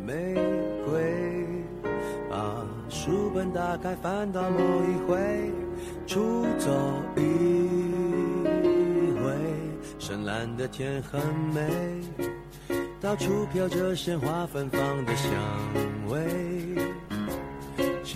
[0.06, 0.34] 玫
[0.84, 1.26] 瑰。
[2.28, 5.50] 把书本打开，翻到某一回，
[6.06, 6.70] 出走
[7.16, 7.20] 一
[9.22, 9.32] 回
[9.98, 11.20] 深蓝的天很
[11.54, 11.62] 美，
[13.00, 15.32] 到处飘着鲜花芬芳的香
[16.08, 16.18] 味，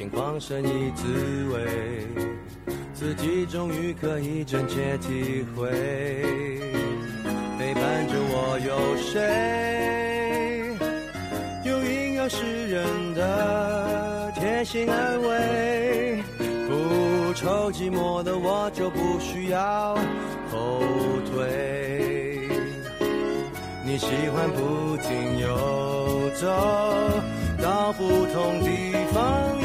[0.01, 1.05] 心慌神怡滋
[1.53, 1.61] 味，
[2.95, 5.71] 自己终于可以真切体会，
[7.59, 10.75] 陪伴着我有谁？
[11.67, 16.23] 有阴阳诗人的贴心安慰。
[16.67, 19.95] 不愁寂寞的我就不需要
[20.51, 20.81] 后
[21.31, 22.49] 退。
[23.85, 26.49] 你喜欢不停游走，
[27.63, 29.60] 到不同地方。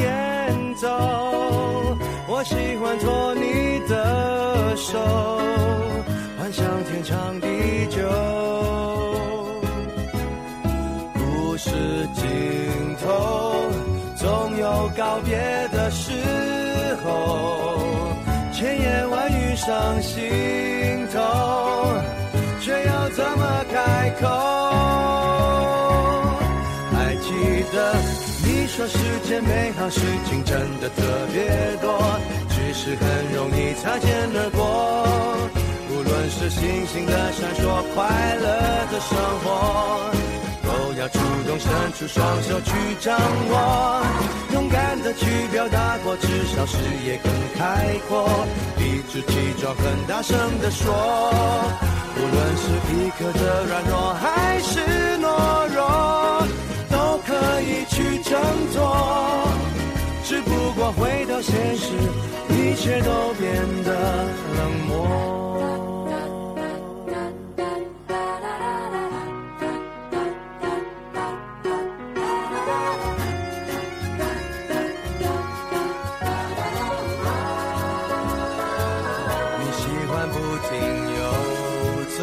[2.45, 4.99] 喜欢托你的手，
[6.37, 7.47] 幻想天长地
[7.87, 8.07] 久。
[11.15, 11.71] 故事
[12.13, 12.23] 尽
[13.01, 13.65] 头，
[14.15, 15.35] 总有告别
[15.73, 16.11] 的时
[17.03, 17.67] 候，
[18.53, 20.21] 千言万语上心
[21.11, 21.19] 头，
[22.61, 24.27] 却要怎么开口？
[26.93, 27.31] 还记
[27.73, 27.95] 得
[28.43, 31.01] 你说世间美好事情真的特
[31.33, 32.19] 别多，
[32.75, 35.07] 是很容易擦肩而过。
[35.89, 37.63] 无论是星星的闪烁，
[37.95, 38.45] 快乐
[38.91, 40.11] 的生活。
[40.61, 43.17] 都要主动伸出双手去掌
[43.49, 44.03] 握，
[44.51, 48.27] 勇敢的去表达过，至少视野更开阔。
[48.77, 50.93] 理直气壮，很大声的说，
[52.17, 54.81] 无论是一刻的软弱还是
[55.21, 56.43] 懦弱，
[56.89, 58.41] 都可以去挣
[58.73, 59.64] 脱。
[60.27, 61.93] 只不过回到现实，
[62.49, 63.93] 一切都变得
[64.57, 64.95] 冷漠。
[79.59, 80.33] 你喜欢不
[80.65, 80.73] 停
[81.15, 81.21] 游
[82.17, 82.19] 走，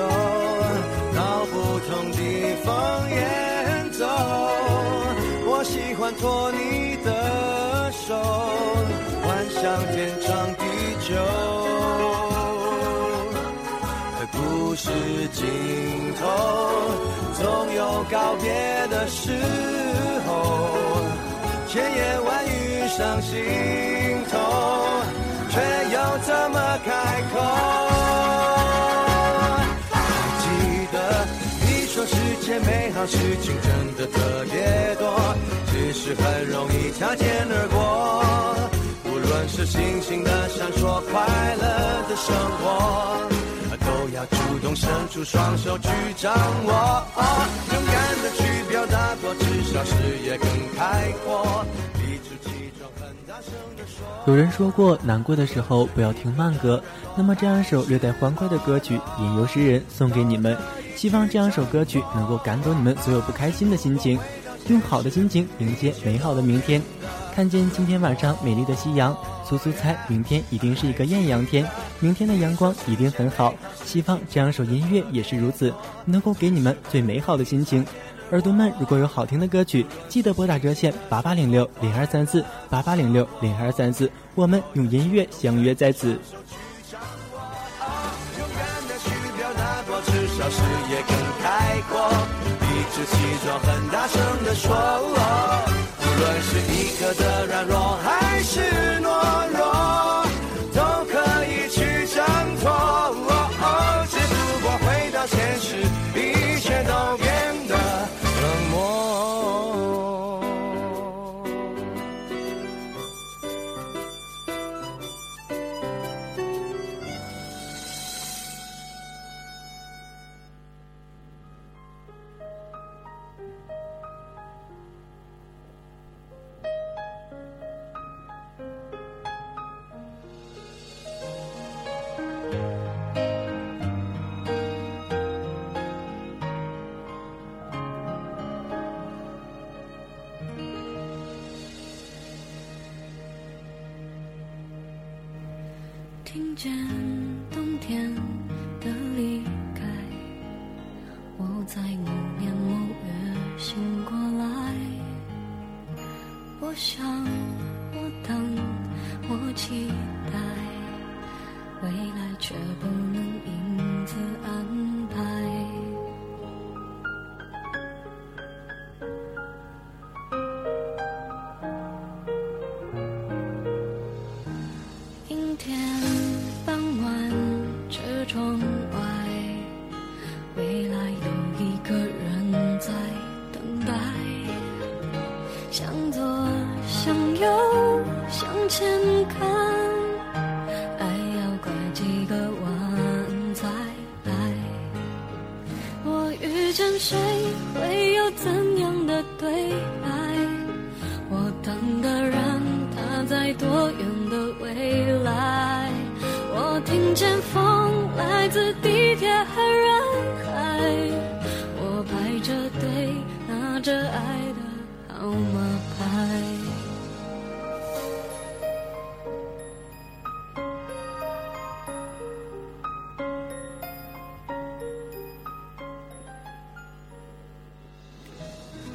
[1.14, 1.20] 到
[1.52, 1.54] 不
[1.88, 2.18] 同地
[2.64, 2.68] 方
[3.10, 3.16] 演
[3.92, 4.00] 奏。
[5.44, 6.58] 我喜欢托你
[9.92, 10.62] 天长地
[11.08, 11.14] 久。
[14.32, 14.88] 故事
[15.32, 15.44] 尽
[16.18, 16.22] 头，
[17.34, 17.44] 总
[17.74, 19.32] 有告别的时
[20.26, 20.30] 候。
[21.68, 23.32] 千言万语上心
[24.30, 24.38] 头，
[25.50, 25.60] 却
[25.90, 26.90] 又怎么开
[27.32, 27.34] 口？
[29.90, 29.96] 还
[30.38, 30.44] 记
[30.92, 30.96] 得
[31.62, 34.16] 你说世间美好事情真的特
[34.50, 34.54] 别
[34.96, 35.04] 多，
[35.66, 37.80] 只是很容易擦肩而过。
[39.48, 43.28] 是星星的闪烁，快乐的生活。
[43.84, 46.32] 都要主动伸出双手去掌
[46.66, 47.04] 握，
[47.72, 49.94] 勇敢的去表达过，至少视
[50.24, 51.64] 野更开阔。
[54.26, 56.82] 有人说过，难过的时候不要听慢歌。
[57.16, 60.56] 那么这样一首略带欢快的歌曲《吟游诗人》送给你们，
[60.94, 64.18] 希望这样一首歌曲能够赶走你们所有不开心的心情，
[64.68, 66.80] 用好的心情迎接美好的明天。
[67.34, 71.68] 看见今天晚上美丽的夕阳，苏苏猜明天一定是一个艳阳天，
[72.00, 73.54] 明天的阳光一定很好。
[73.84, 75.72] 希望这样首音乐也是如此，
[76.04, 77.84] 能够给你们最美好的心情。
[78.30, 86.18] 耳朵们，如果有好听的歌曲，记得拨打热线八八零六零二三四八八零六零二三四，我们用音乐相约在此。
[90.04, 92.10] 至少视野更开阔，
[92.60, 94.74] 理直气壮，很大声的说，
[96.00, 98.60] 无论是一刻的软弱还是
[99.00, 99.06] 懦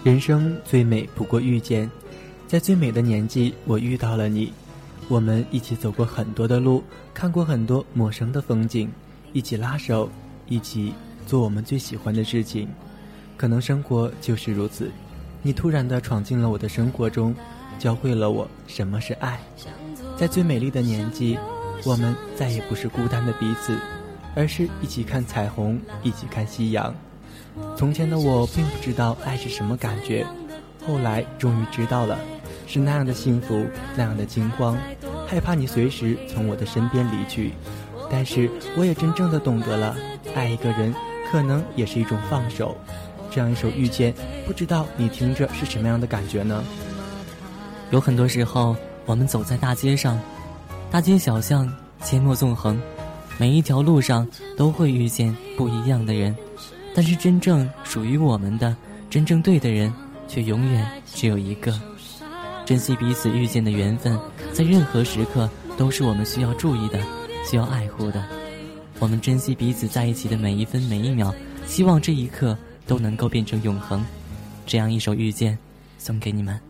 [0.08, 1.92] 人生最美不过遇见，
[2.48, 4.54] 在最美的年纪，我遇到了你。
[5.10, 6.82] 我们一起走过很多的路，
[7.14, 8.90] 看过很多陌生的风景，
[9.34, 10.10] 一起拉手，
[10.48, 10.94] 一起
[11.26, 12.70] 做我们最喜欢的事情。
[13.36, 14.90] 可能生活就是如此，
[15.42, 17.36] 你突然的闯进了我的生活中，
[17.78, 19.38] 教会了我什么是爱。
[20.16, 21.38] 在最美丽的年纪，
[21.84, 23.78] 我们再也不是孤单的彼此，
[24.38, 26.96] 而是一起看彩虹，一起看夕阳。
[27.78, 30.26] 从前的我并不知道爱是什么感觉，
[30.84, 32.18] 后来终于知道了，
[32.66, 34.76] 是那样的幸福，那样的惊慌，
[35.28, 37.54] 害怕你随时从我的身边离去。
[38.10, 39.96] 但是我也真正的懂得了，
[40.34, 40.92] 爱一个人
[41.32, 42.76] 可能也是一种放手。
[43.30, 44.12] 这样一首遇见，
[44.48, 46.64] 不知道你听着是什么样的感觉呢？
[47.92, 48.76] 有很多时候，
[49.06, 50.20] 我们走在大街上，
[50.90, 51.72] 大街小巷，
[52.02, 52.82] 阡陌纵横，
[53.38, 54.28] 每一条路上
[54.58, 56.36] 都会遇见不一样的人。
[56.98, 58.76] 但是真正属于我们的、
[59.08, 59.94] 真正对的人，
[60.28, 61.80] 却永远只有一个。
[62.66, 64.20] 珍惜彼此遇见的缘分，
[64.52, 65.48] 在任何时刻
[65.78, 67.00] 都是我们需要注意的、
[67.46, 68.26] 需要爱护的。
[68.98, 71.32] 我们珍惜彼此在一起的每一分每一秒，
[71.68, 72.58] 希望这一刻
[72.88, 74.04] 都能够变成永恒。
[74.66, 75.56] 这样一首遇见，
[76.00, 76.67] 送给你们。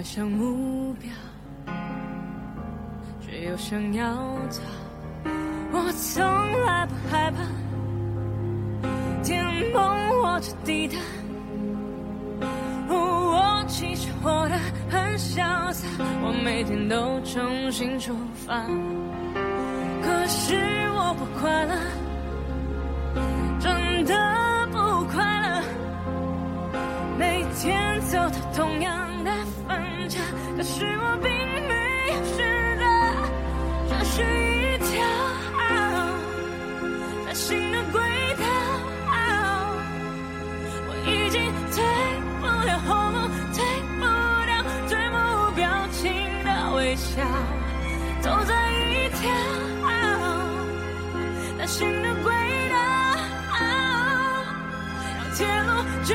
[0.00, 1.10] 迈向目标，
[3.20, 4.62] 却又想要逃。
[5.72, 6.22] 我从
[6.62, 7.42] 来不害怕
[9.22, 9.44] 天
[9.74, 10.96] 崩或者地塌，
[12.88, 14.56] 我其实活得
[14.88, 15.86] 很潇洒，
[16.22, 18.16] 我每天都重新出
[18.46, 18.64] 发。
[20.02, 20.56] 可是
[20.94, 21.76] 我不快乐，
[23.60, 24.14] 真的
[30.56, 31.30] 可是我并
[31.68, 31.72] 没
[32.08, 32.36] 有试
[32.78, 32.84] 着
[33.88, 34.90] 这是一条
[37.26, 38.00] 崭新的轨
[38.36, 38.44] 道。
[40.88, 41.76] 我已经退
[42.40, 43.16] 不了后路，
[43.54, 43.58] 退
[43.98, 44.02] 不
[44.46, 44.50] 掉
[44.88, 45.14] 最无
[45.54, 45.62] 表
[45.92, 46.00] 情
[46.44, 47.22] 的微笑，
[48.20, 49.22] 走在一条
[51.56, 52.28] 崭新的轨
[52.68, 52.74] 道，
[55.16, 55.70] 让铁路
[56.04, 56.08] 决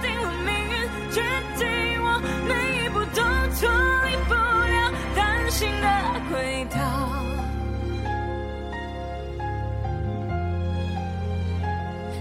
[0.00, 0.74] 定了命运，
[1.12, 1.20] 决
[1.58, 1.66] 定
[5.56, 5.88] 行的
[6.28, 6.78] 轨道。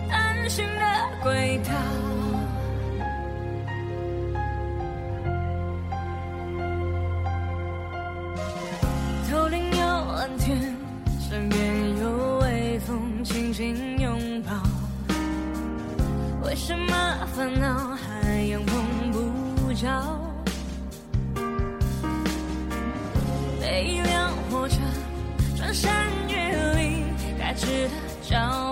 [0.10, 0.82] 安心的
[1.22, 1.74] 轨道。
[9.30, 10.74] 头顶有蓝天，
[11.20, 14.54] 身边有微风轻轻拥抱。
[16.42, 20.25] 为什么烦恼还阳碰不着？
[25.76, 27.04] 山越岭，
[27.38, 27.90] 该值得
[28.26, 28.65] 骄傲。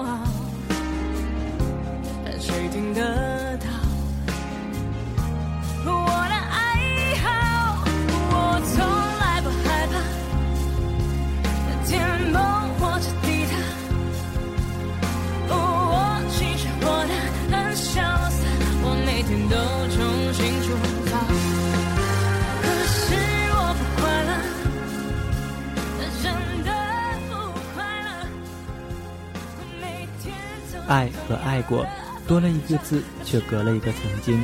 [30.88, 31.86] 爱和爱过，
[32.28, 34.44] 多了一个字，却隔了一个曾经。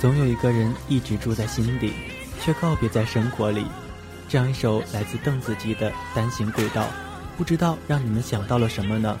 [0.00, 1.92] 总有一个人一直住在心底，
[2.40, 3.66] 却告别在生活里。
[4.28, 6.82] 这样一首来自邓紫棋的《单行轨道》，
[7.36, 9.18] 不知道让你们想到了什么呢？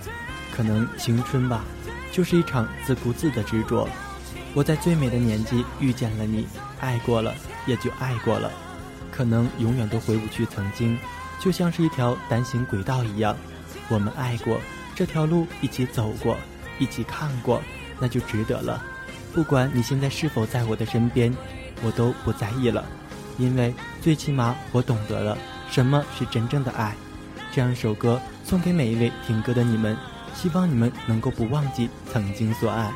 [0.54, 1.64] 可能青春吧，
[2.12, 3.88] 就是一场自顾自的执着。
[4.54, 6.46] 我在最美的年纪遇见了你，
[6.80, 7.34] 爱过了，
[7.66, 8.50] 也就爱过了。
[9.10, 10.98] 可能永远都回不去曾经，
[11.40, 13.36] 就像是一条单行轨道一样。
[13.88, 14.60] 我们爱过，
[14.94, 16.36] 这条路一起走过，
[16.78, 17.60] 一起看过，
[17.98, 18.82] 那就值得了。
[19.32, 21.34] 不管你现在是否在我的身边，
[21.82, 22.84] 我都不在意了，
[23.36, 25.36] 因为最起码我懂得了
[25.70, 26.94] 什么是真正的爱。
[27.52, 29.96] 这样一首歌送给每一位听歌的你们，
[30.34, 32.92] 希望你们能够不忘记曾经所爱。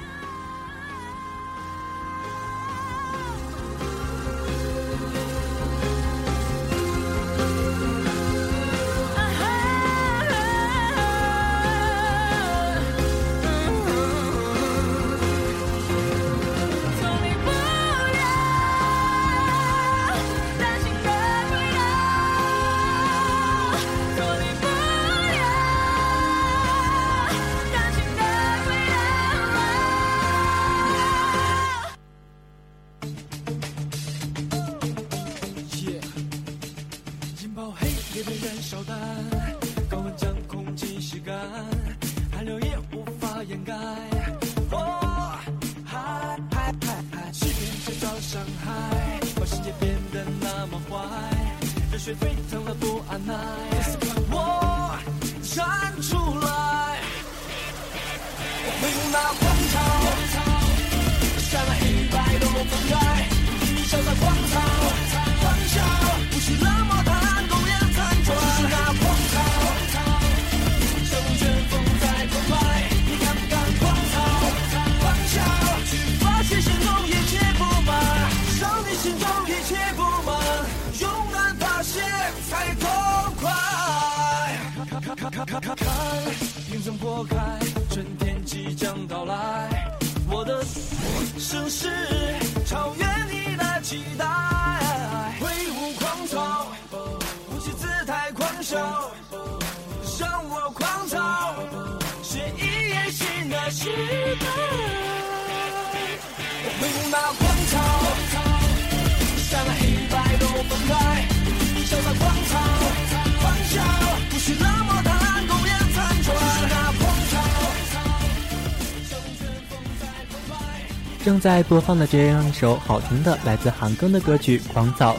[121.39, 125.15] 正在播放的这样一首好听的来自韩庚的歌曲《狂草》，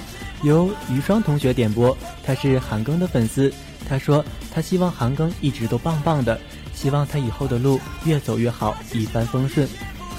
[0.45, 1.97] 由于双同学点播。
[2.25, 3.49] 他是韩庚的粉丝，
[3.87, 4.23] 他说
[4.53, 6.37] 他希望韩庚一直都棒棒的，
[6.73, 9.65] 希望他以后的路越走越好，一帆风顺。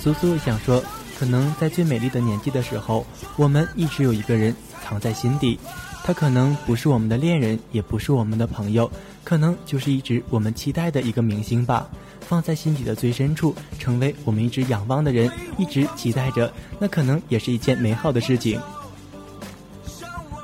[0.00, 0.82] 苏苏想说，
[1.18, 3.06] 可能在最美丽的年纪的时候，
[3.36, 5.60] 我们一直有一个人藏在心底，
[6.02, 8.90] 他可能不是我们的恋人，也不是我们的朋友，
[9.22, 11.86] 可能就是一直我们期待的一个明星吧。
[12.30, 15.28] 放在心底的最深处，成为我们一直仰望的人，
[15.58, 18.60] 一直期待着，那可能也是一件美好的事情。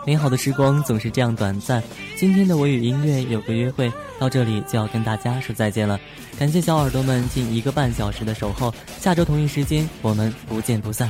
[0.05, 1.81] 美好的时光总是这样短暂。
[2.17, 5.97] 今天的我与音乐有个约会到这里就要跟大家说再见了，
[6.37, 8.75] 感谢小耳朵们近一个半小时的守候。
[8.99, 11.09] 下周同一时间我们不见不散。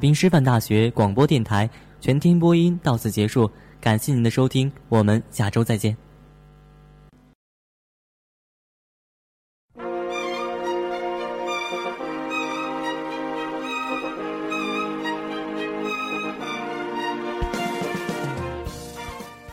[0.00, 1.68] 滨师范大学广播电台
[2.00, 3.50] 全天播音到此结束，
[3.80, 5.94] 感谢您的收听，我们下周再见。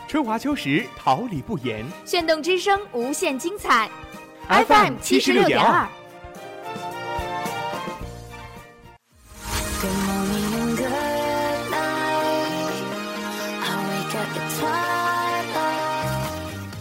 [0.08, 1.84] 春华秋实，桃李不言。
[2.06, 3.90] 炫动之声，无限精彩。
[4.48, 5.86] FM 76.2